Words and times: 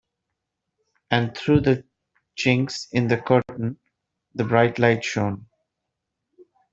And 1.11 1.37
through 1.37 1.59
the 1.59 1.85
chinks 2.35 2.87
in 2.91 3.07
the 3.07 3.17
curtain 3.17 3.77
the 4.33 4.45
bright 4.45 4.79
light 4.79 5.05
shone. 5.05 5.45